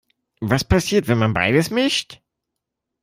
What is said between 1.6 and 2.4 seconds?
mischt?